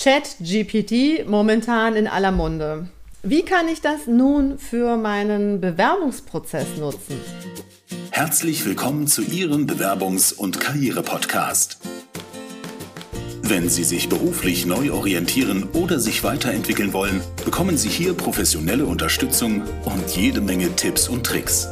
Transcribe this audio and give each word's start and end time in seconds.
ChatGPT 0.00 1.26
momentan 1.26 1.96
in 1.96 2.06
aller 2.06 2.30
Munde. 2.30 2.88
Wie 3.24 3.42
kann 3.42 3.66
ich 3.66 3.80
das 3.80 4.06
nun 4.06 4.56
für 4.56 4.96
meinen 4.96 5.60
Bewerbungsprozess 5.60 6.76
nutzen? 6.78 7.20
Herzlich 8.10 8.64
willkommen 8.64 9.08
zu 9.08 9.22
Ihrem 9.22 9.66
Bewerbungs- 9.66 10.32
und 10.32 10.60
Karriere-Podcast. 10.60 11.80
Wenn 13.42 13.68
Sie 13.68 13.82
sich 13.82 14.08
beruflich 14.08 14.66
neu 14.66 14.92
orientieren 14.92 15.68
oder 15.72 15.98
sich 15.98 16.22
weiterentwickeln 16.22 16.92
wollen, 16.92 17.20
bekommen 17.44 17.76
Sie 17.76 17.88
hier 17.88 18.14
professionelle 18.14 18.86
Unterstützung 18.86 19.62
und 19.84 20.08
jede 20.10 20.40
Menge 20.40 20.76
Tipps 20.76 21.08
und 21.08 21.26
Tricks. 21.26 21.66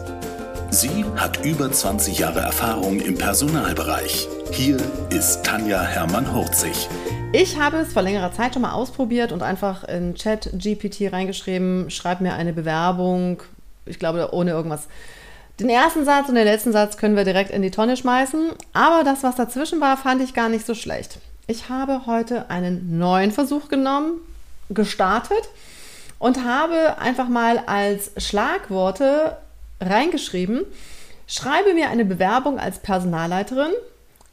Sie 0.71 1.05
hat 1.15 1.47
über 1.47 1.71
20 1.71 2.19
Jahre 2.19 2.41
Erfahrung 2.41 2.99
im 2.99 3.15
Personalbereich. 3.15 4.27
Hier 4.53 4.79
ist 5.11 5.45
Tanja 5.45 5.83
Hermann-Hurzig. 5.83 6.89
Ich 7.33 7.59
habe 7.59 7.79
es 7.79 7.93
vor 7.93 8.03
längerer 8.03 8.33
Zeit 8.33 8.55
schon 8.55 8.63
mal 8.63 8.73
ausprobiert 8.73 9.33
und 9.33 9.43
einfach 9.43 9.85
in 9.85 10.15
Chat 10.15 10.51
GPT 10.55 11.13
reingeschrieben, 11.13 11.91
schreib 11.91 12.21
mir 12.21 12.35
eine 12.35 12.53
Bewerbung, 12.53 13.43
ich 13.85 13.99
glaube 13.99 14.31
ohne 14.33 14.53
irgendwas. 14.53 14.89
Den 15.61 15.69
ersten 15.69 16.05
Satz 16.05 16.29
und 16.29 16.35
den 16.35 16.45
letzten 16.45 16.73
Satz 16.73 16.97
können 16.97 17.17
wir 17.17 17.25
direkt 17.25 17.51
in 17.51 17.63
die 17.63 17.71
Tonne 17.71 17.97
schmeißen, 17.97 18.51
aber 18.73 19.05
das, 19.05 19.23
was 19.23 19.37
dazwischen 19.37 19.81
war, 19.81 19.97
fand 19.97 20.23
ich 20.23 20.35
gar 20.35 20.49
nicht 20.49 20.67
so 20.67 20.75
schlecht. 20.75 21.19
Ich 21.47 21.69
habe 21.69 22.07
heute 22.07 22.51
einen 22.51 22.99
neuen 22.99 23.33
Versuch 23.33 23.69
genommen, 23.69 24.21
gestartet 24.71 25.49
und 26.19 26.45
habe 26.45 26.99
einfach 26.99 27.29
mal 27.29 27.63
als 27.67 28.11
Schlagworte 28.17 29.37
reingeschrieben, 29.81 30.65
schreibe 31.27 31.75
mir 31.75 31.91
eine 31.91 32.05
Bewerbung 32.05 32.59
als 32.59 32.79
Personalleiterin, 32.79 33.73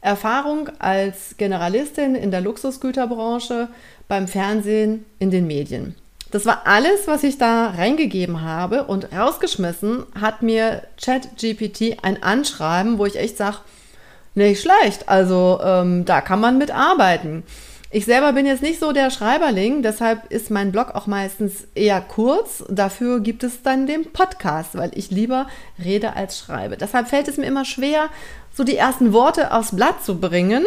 Erfahrung 0.04 0.68
als 0.78 1.36
Generalistin 1.38 2.14
in 2.14 2.30
der 2.30 2.42
Luxusgüterbranche, 2.42 3.68
beim 4.06 4.28
Fernsehen, 4.28 5.06
in 5.18 5.30
den 5.30 5.46
Medien. 5.46 5.94
Das 6.30 6.44
war 6.44 6.66
alles, 6.66 7.06
was 7.06 7.22
ich 7.22 7.38
da 7.38 7.70
reingegeben 7.70 8.42
habe 8.42 8.84
und 8.84 9.12
rausgeschmissen 9.16 10.04
hat 10.20 10.42
mir 10.42 10.82
ChatGPT 11.02 11.98
ein 12.02 12.22
Anschreiben, 12.22 12.98
wo 12.98 13.06
ich 13.06 13.16
echt 13.16 13.38
sage, 13.38 13.58
nicht 14.34 14.60
schlecht, 14.60 15.08
also 15.08 15.60
ähm, 15.64 16.04
da 16.04 16.20
kann 16.20 16.40
man 16.40 16.58
mitarbeiten. 16.58 17.44
Ich 17.96 18.06
selber 18.06 18.32
bin 18.32 18.44
jetzt 18.44 18.60
nicht 18.60 18.80
so 18.80 18.90
der 18.90 19.08
Schreiberling, 19.08 19.82
deshalb 19.82 20.28
ist 20.32 20.50
mein 20.50 20.72
Blog 20.72 20.96
auch 20.96 21.06
meistens 21.06 21.68
eher 21.76 22.00
kurz. 22.00 22.64
Dafür 22.68 23.20
gibt 23.20 23.44
es 23.44 23.62
dann 23.62 23.86
den 23.86 24.10
Podcast, 24.10 24.76
weil 24.76 24.90
ich 24.96 25.12
lieber 25.12 25.46
rede 25.78 26.16
als 26.16 26.36
schreibe. 26.36 26.76
Deshalb 26.76 27.06
fällt 27.06 27.28
es 27.28 27.36
mir 27.36 27.46
immer 27.46 27.64
schwer, 27.64 28.08
so 28.52 28.64
die 28.64 28.76
ersten 28.76 29.12
Worte 29.12 29.52
aufs 29.52 29.76
Blatt 29.76 30.04
zu 30.04 30.18
bringen. 30.18 30.64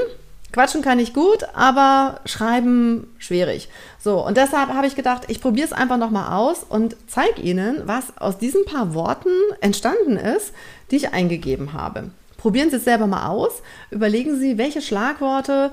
Quatschen 0.53 0.81
kann 0.81 1.00
ich 1.00 1.14
gut, 1.14 1.44
aber 1.53 2.22
schreiben 2.23 3.14
schwierig. 3.17 3.67
So, 4.00 4.25
und 4.25 4.38
deshalb 4.38 4.70
habe 4.70 4.88
ich 4.88 4.95
gedacht, 4.95 5.23
ich 5.28 5.42
probiere 5.42 5.67
es 5.67 5.73
einfach 5.73 5.98
nochmal 5.98 6.31
aus 6.31 6.64
und 6.64 6.95
zeige 7.08 7.42
Ihnen, 7.42 7.81
was 7.83 8.16
aus 8.17 8.38
diesen 8.38 8.64
paar 8.64 8.94
Worten 8.94 9.33
entstanden 9.59 10.16
ist, 10.16 10.53
die 10.92 10.95
ich 10.95 11.11
eingegeben 11.11 11.73
habe. 11.73 12.09
Probieren 12.38 12.70
Sie 12.70 12.78
es 12.78 12.86
selber 12.86 13.08
mal 13.08 13.28
aus. 13.28 13.64
Überlegen 13.92 14.39
Sie, 14.39 14.58
welche 14.58 14.81
Schlagworte 14.81 15.72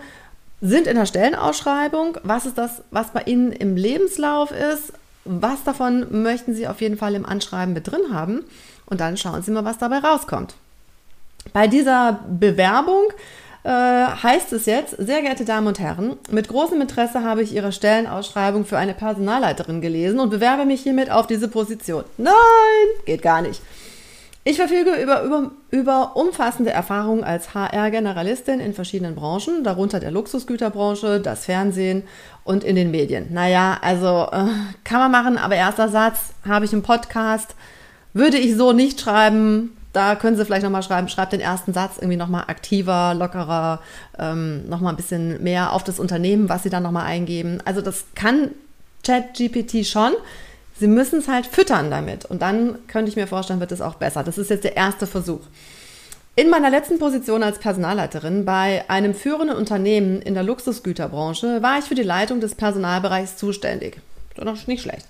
sind 0.65 0.87
in 0.87 0.97
der 0.97 1.05
Stellenausschreibung. 1.05 2.17
Was 2.23 2.47
ist 2.47 2.57
das, 2.57 2.83
was 2.91 3.13
bei 3.13 3.23
Ihnen 3.27 3.53
im 3.53 3.77
Lebenslauf 3.77 4.51
ist? 4.51 4.95
Was 5.27 5.63
davon 5.63 6.23
möchten 6.23 6.55
Sie 6.55 6.67
auf 6.67 6.81
jeden 6.81 6.97
Fall 6.97 7.15
im 7.15 7.27
Anschreiben 7.27 7.75
mit 7.75 7.87
drin 7.87 8.13
haben? 8.13 8.45
Und 8.87 9.01
dann 9.01 9.19
schauen 9.19 9.43
Sie 9.43 9.51
mal, 9.51 9.67
was 9.67 9.77
dabei 9.77 9.99
rauskommt. 9.99 10.55
Bei 11.53 11.67
dieser 11.67 12.21
Bewerbung 12.29 13.13
äh, 13.63 13.69
heißt 13.69 14.55
es 14.55 14.65
jetzt, 14.65 14.97
sehr 14.97 15.21
geehrte 15.21 15.45
Damen 15.45 15.67
und 15.67 15.79
Herren, 15.79 16.17
mit 16.31 16.49
großem 16.49 16.81
Interesse 16.81 17.23
habe 17.23 17.43
ich 17.43 17.53
Ihre 17.53 17.73
Stellenausschreibung 17.73 18.65
für 18.65 18.79
eine 18.79 18.95
Personalleiterin 18.95 19.83
gelesen 19.83 20.19
und 20.19 20.31
bewerbe 20.31 20.65
mich 20.65 20.83
hiermit 20.83 21.11
auf 21.11 21.27
diese 21.27 21.49
Position. 21.49 22.05
Nein, 22.17 22.35
geht 23.05 23.21
gar 23.21 23.43
nicht. 23.43 23.61
Ich 24.47 24.59
verfüge 24.59 24.95
über, 25.03 25.23
über, 25.23 25.53
über 25.71 26.17
umfassende 26.17 26.71
Erfahrungen 26.71 27.25
als 27.25 27.55
HR-Generalistin 27.55 28.61
in 28.61 28.75
verschiedenen 28.75 29.15
Branchen, 29.15 29.65
darunter 29.65 30.01
der 30.01 30.11
Luxusgüterbranche, 30.11 31.19
das 31.19 31.47
Fernsehen 31.47 32.03
und 32.45 32.63
in 32.63 32.77
den 32.77 32.91
Medien. 32.91 33.33
Naja, 33.33 33.79
also 33.81 34.29
äh, 34.31 34.49
kann 34.85 34.99
man 34.99 35.11
machen, 35.11 35.39
aber 35.39 35.55
erster 35.55 35.89
Satz 35.89 36.35
habe 36.47 36.67
ich 36.67 36.75
im 36.75 36.83
Podcast, 36.83 37.55
würde 38.13 38.37
ich 38.37 38.55
so 38.55 38.75
nicht 38.75 39.01
schreiben. 39.01 39.75
Da 39.95 40.15
können 40.15 40.37
Sie 40.37 40.45
vielleicht 40.45 40.65
nochmal 40.65 40.83
schreiben, 40.83 41.09
schreibt 41.09 41.33
den 41.33 41.41
ersten 41.41 41.73
Satz 41.73 41.97
irgendwie 41.97 42.19
nochmal 42.19 42.45
aktiver, 42.49 43.15
lockerer, 43.15 43.81
ähm, 44.19 44.69
nochmal 44.69 44.93
ein 44.93 44.97
bisschen 44.97 45.43
mehr 45.43 45.73
auf 45.73 45.85
das 45.85 45.99
Unternehmen, 45.99 46.51
was 46.51 46.65
Sie 46.65 46.71
dann 46.71 46.83
nochmal 46.83 47.07
eingeben. 47.07 47.63
Also 47.65 47.81
das 47.81 48.05
kann 48.15 48.51
ChatGPT 49.07 49.87
schon. 49.87 50.13
Sie 50.79 50.89
müssen 50.89 51.21
es 51.21 51.29
halt 51.29 51.47
füttern 51.47 51.91
damit. 51.91 52.25
Und 52.25 52.43
dann 52.43 52.79
könnte 52.89 53.09
ich 53.09 53.17
mir 53.17 53.27
vorstellen, 53.27 53.61
wird 53.61 53.73
es 53.73 53.81
auch 53.81 53.95
besser. 53.95 54.25
Das 54.25 54.39
ist 54.39 54.51
jetzt 54.51 54.65
der 54.65 54.77
erste 54.77 55.07
Versuch. 55.07 55.41
In 56.37 56.51
meiner 56.51 56.69
letzten 56.69 56.99
Position 56.99 57.45
als 57.45 57.61
Personalleiterin 57.61 58.45
bei 58.45 58.85
einem 58.89 59.15
führenden 59.15 59.57
Unternehmen 59.57 60.21
in 60.21 60.35
der 60.35 60.43
Luxusgüterbranche 60.43 61.63
war 61.63 61.79
ich 61.79 61.85
für 61.85 61.95
die 61.95 62.03
Leitung 62.03 62.41
des 62.41 62.57
Personalbereichs 62.57 63.37
zuständig. 63.37 63.99
Ist 64.37 64.67
nicht 64.67 64.83
schlecht. 64.83 65.07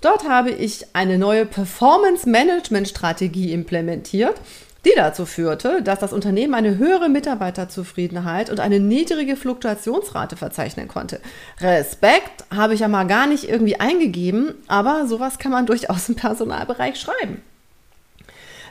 Dort 0.00 0.26
habe 0.26 0.50
ich 0.50 0.86
eine 0.94 1.18
neue 1.18 1.44
Performance-Management-Strategie 1.44 3.52
implementiert, 3.52 4.40
die 4.84 4.92
dazu 4.96 5.26
führte, 5.26 5.82
dass 5.82 5.98
das 5.98 6.12
Unternehmen 6.12 6.54
eine 6.54 6.76
höhere 6.76 7.08
Mitarbeiterzufriedenheit 7.08 8.50
und 8.50 8.60
eine 8.60 8.80
niedrige 8.80 9.36
Fluktuationsrate 9.36 10.36
verzeichnen 10.36 10.88
konnte. 10.88 11.20
Respekt 11.60 12.44
habe 12.54 12.74
ich 12.74 12.80
ja 12.80 12.88
mal 12.88 13.06
gar 13.06 13.26
nicht 13.26 13.48
irgendwie 13.48 13.80
eingegeben, 13.80 14.54
aber 14.68 15.06
sowas 15.06 15.38
kann 15.38 15.52
man 15.52 15.66
durchaus 15.74 16.08
im 16.08 16.16
Personalbereich 16.16 17.00
schreiben. 17.00 17.42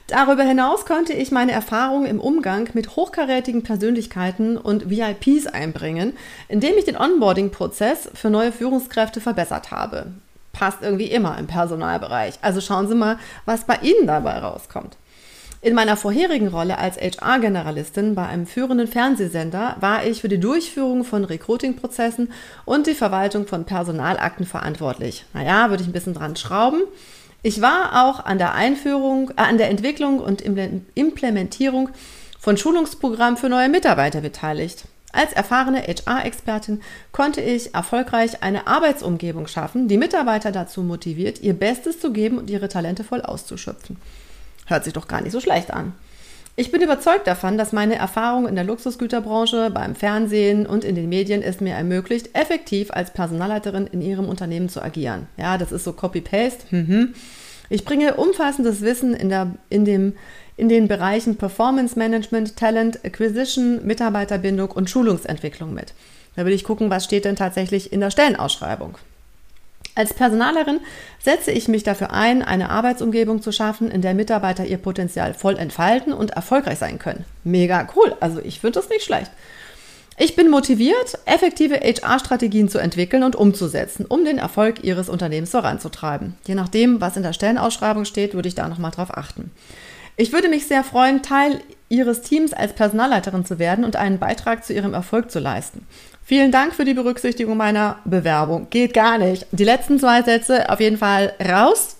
Darüber 0.07 0.43
hinaus 0.43 0.85
konnte 0.85 1.13
ich 1.13 1.31
meine 1.31 1.53
Erfahrungen 1.53 2.05
im 2.05 2.19
Umgang 2.19 2.69
mit 2.73 2.97
hochkarätigen 2.97 3.63
Persönlichkeiten 3.63 4.57
und 4.57 4.89
VIPs 4.89 5.47
einbringen, 5.47 6.13
indem 6.49 6.77
ich 6.77 6.83
den 6.83 6.97
Onboarding-Prozess 6.97 8.09
für 8.13 8.29
neue 8.29 8.51
Führungskräfte 8.51 9.21
verbessert 9.21 9.71
habe. 9.71 10.07
Passt 10.51 10.79
irgendwie 10.81 11.09
immer 11.09 11.37
im 11.39 11.47
Personalbereich. 11.47 12.35
Also 12.41 12.59
schauen 12.59 12.87
Sie 12.87 12.95
mal, 12.95 13.17
was 13.45 13.63
bei 13.63 13.79
Ihnen 13.81 14.05
dabei 14.05 14.37
rauskommt. 14.39 14.97
In 15.63 15.75
meiner 15.75 15.95
vorherigen 15.95 16.49
Rolle 16.49 16.77
als 16.77 16.97
HR-Generalistin 16.97 18.15
bei 18.15 18.27
einem 18.27 18.45
führenden 18.45 18.85
Fernsehsender 18.85 19.77
war 19.79 20.05
ich 20.05 20.19
für 20.19 20.27
die 20.27 20.37
Durchführung 20.37 21.05
von 21.05 21.23
Recruiting-Prozessen 21.23 22.33
und 22.65 22.85
die 22.85 22.93
Verwaltung 22.93 23.47
von 23.47 23.63
Personalakten 23.63 24.45
verantwortlich. 24.45 25.23
Naja, 25.33 25.69
würde 25.69 25.81
ich 25.81 25.87
ein 25.87 25.93
bisschen 25.93 26.15
dran 26.15 26.35
schrauben. 26.35 26.81
Ich 27.43 27.61
war 27.61 28.05
auch 28.05 28.25
an 28.25 28.39
der 28.39 28.53
Einführung, 28.55 29.29
äh, 29.37 29.41
an 29.43 29.57
der 29.57 29.69
Entwicklung 29.69 30.19
und 30.19 30.41
Implementierung 30.41 31.91
von 32.41 32.57
Schulungsprogrammen 32.57 33.37
für 33.37 33.47
neue 33.47 33.69
Mitarbeiter 33.69 34.19
beteiligt. 34.19 34.83
Als 35.13 35.31
erfahrene 35.31 35.81
HR-Expertin 35.87 36.81
konnte 37.13 37.39
ich 37.39 37.73
erfolgreich 37.73 38.43
eine 38.43 38.67
Arbeitsumgebung 38.67 39.47
schaffen, 39.47 39.87
die 39.87 39.97
Mitarbeiter 39.97 40.51
dazu 40.51 40.83
motiviert, 40.83 41.39
ihr 41.39 41.53
Bestes 41.53 42.01
zu 42.01 42.11
geben 42.11 42.37
und 42.37 42.49
ihre 42.49 42.67
Talente 42.67 43.05
voll 43.05 43.21
auszuschöpfen. 43.21 43.95
Hört 44.67 44.83
sich 44.83 44.93
doch 44.93 45.07
gar 45.07 45.21
nicht 45.21 45.31
so 45.31 45.39
schlecht 45.39 45.71
an. 45.71 45.93
Ich 46.55 46.71
bin 46.71 46.81
überzeugt 46.81 47.25
davon, 47.25 47.57
dass 47.57 47.71
meine 47.71 47.95
Erfahrung 47.95 48.47
in 48.47 48.53
der 48.53 48.63
Luxusgüterbranche, 48.63 49.71
beim 49.73 49.95
Fernsehen 49.95 50.67
und 50.67 50.83
in 50.83 50.93
den 50.93 51.09
Medien 51.09 51.41
es 51.41 51.61
mir 51.61 51.73
ermöglicht, 51.73 52.29
effektiv 52.33 52.91
als 52.91 53.11
Personalleiterin 53.11 53.87
in 53.87 54.03
ihrem 54.03 54.29
Unternehmen 54.29 54.69
zu 54.69 54.79
agieren. 54.79 55.25
Ja, 55.35 55.57
das 55.57 55.71
ist 55.71 55.83
so 55.83 55.93
Copy-Paste. 55.93 56.65
Mhm. 56.69 57.15
Ich 57.69 57.85
bringe 57.85 58.15
umfassendes 58.15 58.81
Wissen 58.81 59.15
in, 59.15 59.29
der, 59.29 59.55
in, 59.69 59.83
dem, 59.83 60.13
in 60.55 60.69
den 60.69 60.87
Bereichen 60.87 61.37
Performance 61.37 61.97
Management, 61.97 62.55
Talent 62.55 63.03
Acquisition, 63.03 63.83
Mitarbeiterbindung 63.83 64.69
und 64.69 64.91
Schulungsentwicklung 64.91 65.73
mit. 65.73 65.95
Da 66.35 66.45
will 66.45 66.53
ich 66.53 66.63
gucken, 66.63 66.91
was 66.91 67.05
steht 67.05 67.25
denn 67.25 67.35
tatsächlich 67.35 67.91
in 67.91 67.99
der 67.99 68.11
Stellenausschreibung. 68.11 68.95
Als 69.95 70.13
Personalerin 70.13 70.79
setze 71.19 71.51
ich 71.51 71.67
mich 71.67 71.83
dafür 71.83 72.11
ein, 72.11 72.41
eine 72.41 72.69
Arbeitsumgebung 72.69 73.41
zu 73.41 73.51
schaffen, 73.51 73.91
in 73.91 74.01
der 74.01 74.15
Mitarbeiter 74.15 74.65
ihr 74.65 74.77
Potenzial 74.77 75.33
voll 75.35 75.57
entfalten 75.57 76.13
und 76.13 76.31
erfolgreich 76.31 76.79
sein 76.79 76.97
können. 76.97 77.25
Mega 77.43 77.87
cool, 77.95 78.15
also 78.19 78.39
ich 78.39 78.59
finde 78.59 78.79
das 78.79 78.89
nicht 78.89 79.03
schlecht. 79.03 79.31
Ich 80.17 80.35
bin 80.35 80.49
motiviert, 80.49 81.17
effektive 81.25 81.75
HR-Strategien 81.75 82.69
zu 82.69 82.77
entwickeln 82.77 83.23
und 83.23 83.35
umzusetzen, 83.35 84.05
um 84.05 84.25
den 84.25 84.37
Erfolg 84.37 84.83
Ihres 84.83 85.09
Unternehmens 85.09 85.51
voranzutreiben. 85.51 86.35
Je 86.45 86.53
nachdem, 86.53 87.01
was 87.01 87.17
in 87.17 87.23
der 87.23 87.33
Stellenausschreibung 87.33 88.05
steht, 88.05 88.35
würde 88.35 88.47
ich 88.47 88.55
da 88.55 88.67
nochmal 88.67 88.91
drauf 88.91 89.15
achten. 89.15 89.51
Ich 90.15 90.31
würde 90.31 90.49
mich 90.49 90.67
sehr 90.67 90.83
freuen, 90.83 91.23
Teil 91.23 91.61
Ihres 91.89 92.21
Teams 92.21 92.53
als 92.53 92.73
Personalleiterin 92.73 93.45
zu 93.45 93.59
werden 93.59 93.83
und 93.83 93.95
einen 93.95 94.19
Beitrag 94.19 94.63
zu 94.63 94.73
Ihrem 94.73 94.93
Erfolg 94.93 95.31
zu 95.31 95.39
leisten. 95.39 95.85
Vielen 96.25 96.51
Dank 96.51 96.73
für 96.73 96.85
die 96.85 96.93
Berücksichtigung 96.93 97.57
meiner 97.57 97.97
Bewerbung. 98.05 98.67
Geht 98.69 98.93
gar 98.93 99.17
nicht. 99.17 99.45
Die 99.51 99.65
letzten 99.65 99.99
zwei 99.99 100.21
Sätze 100.21 100.69
auf 100.69 100.79
jeden 100.79 100.97
Fall 100.97 101.33
raus. 101.43 101.97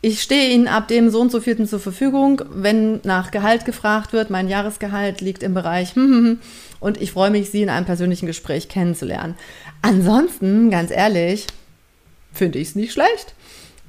Ich 0.00 0.22
stehe 0.22 0.54
Ihnen 0.54 0.68
ab 0.68 0.86
dem 0.88 1.10
so 1.10 1.20
und 1.20 1.32
so 1.32 1.40
vierten 1.40 1.66
zur 1.66 1.80
Verfügung. 1.80 2.42
Wenn 2.50 3.00
nach 3.02 3.32
Gehalt 3.32 3.64
gefragt 3.64 4.12
wird, 4.12 4.30
mein 4.30 4.48
Jahresgehalt 4.48 5.20
liegt 5.20 5.42
im 5.42 5.54
Bereich 5.54 5.96
hm, 5.96 6.04
hm, 6.04 6.24
hm. 6.24 6.40
und 6.78 7.02
ich 7.02 7.10
freue 7.10 7.30
mich, 7.30 7.50
Sie 7.50 7.62
in 7.62 7.68
einem 7.68 7.84
persönlichen 7.84 8.26
Gespräch 8.26 8.68
kennenzulernen. 8.68 9.34
Ansonsten, 9.82 10.70
ganz 10.70 10.92
ehrlich, 10.92 11.46
finde 12.32 12.60
ich 12.60 12.68
es 12.68 12.74
nicht 12.76 12.92
schlecht. 12.92 13.34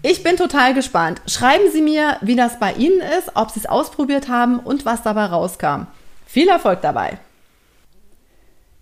Ich 0.02 0.24
bin 0.24 0.38
total 0.38 0.74
gespannt. 0.74 1.22
Schreiben 1.28 1.70
Sie 1.74 1.82
mir, 1.82 2.18
wie 2.22 2.38
das 2.38 2.58
bei 2.58 2.72
Ihnen 2.74 3.02
ist, 3.02 3.36
ob 3.36 3.52
Sie 3.52 3.60
es 3.60 3.66
ausprobiert 3.66 4.30
haben 4.30 4.60
und 4.60 4.86
was 4.86 5.04
dabei 5.04 5.26
rauskam. 5.26 5.88
Viel 6.26 6.48
Erfolg 6.48 6.82
dabei! 6.82 7.18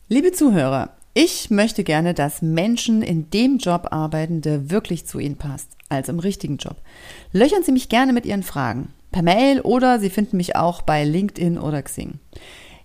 Liebe 0.09 0.31
Zuhörer, 0.31 0.91
ich 1.15 1.49
möchte 1.49 1.83
gerne, 1.83 2.13
dass 2.13 2.43
Menschen 2.43 3.01
in 3.01 3.31
dem 3.31 3.57
Job 3.57 3.87
arbeiten, 3.89 4.41
der 4.41 4.69
wirklich 4.69 5.07
zu 5.07 5.17
ihnen 5.17 5.37
passt, 5.37 5.71
also 5.89 6.11
im 6.11 6.19
richtigen 6.19 6.57
Job. 6.57 6.75
Löchern 7.33 7.63
Sie 7.63 7.71
mich 7.71 7.89
gerne 7.89 8.13
mit 8.13 8.27
Ihren 8.27 8.43
Fragen, 8.43 8.93
per 9.11 9.23
Mail 9.23 9.61
oder 9.61 9.99
Sie 9.99 10.11
finden 10.11 10.37
mich 10.37 10.55
auch 10.55 10.83
bei 10.83 11.03
LinkedIn 11.03 11.57
oder 11.57 11.81
Xing. 11.81 12.19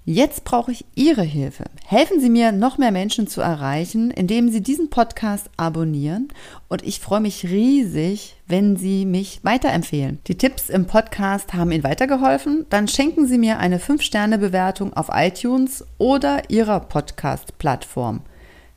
Jetzt 0.04 0.42
brauche 0.42 0.72
ich 0.72 0.84
Ihre 0.96 1.22
Hilfe. 1.22 1.64
Helfen 1.86 2.18
Sie 2.18 2.28
mir, 2.28 2.50
noch 2.50 2.76
mehr 2.76 2.90
Menschen 2.90 3.28
zu 3.28 3.40
erreichen, 3.40 4.10
indem 4.10 4.50
Sie 4.50 4.60
diesen 4.60 4.90
Podcast 4.90 5.48
abonnieren. 5.56 6.26
Und 6.68 6.82
ich 6.82 6.98
freue 6.98 7.20
mich 7.20 7.44
riesig, 7.44 8.34
wenn 8.48 8.76
Sie 8.76 9.06
mich 9.06 9.38
weiterempfehlen. 9.44 10.18
Die 10.26 10.36
Tipps 10.36 10.70
im 10.70 10.88
Podcast 10.88 11.54
haben 11.54 11.70
Ihnen 11.70 11.84
weitergeholfen? 11.84 12.66
Dann 12.68 12.88
schenken 12.88 13.28
Sie 13.28 13.38
mir 13.38 13.60
eine 13.60 13.78
5-Sterne-Bewertung 13.78 14.92
auf 14.92 15.08
iTunes 15.12 15.84
oder 15.98 16.50
Ihrer 16.50 16.80
Podcast-Plattform. 16.80 18.22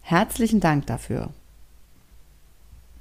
Herzlichen 0.02 0.60
Dank 0.60 0.86
dafür. 0.86 1.32